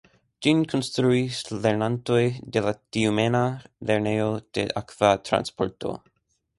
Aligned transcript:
Ĝin 0.45 0.61
konstruis 0.69 1.41
lernantoj 1.65 2.23
de 2.57 2.65
la 2.69 2.75
Tjumena 2.81 3.45
Lernejo 3.91 4.35
de 4.59 4.69
Akva 4.85 5.17
Transporto. 5.31 5.99